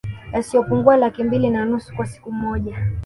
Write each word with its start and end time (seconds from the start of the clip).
Yasiyopungua 0.33 0.97
Laki 0.97 1.23
mbili 1.23 1.49
na 1.49 1.65
nusu 1.65 1.95
kwa 1.95 2.05
siku 2.05 2.31
moja 2.31 2.77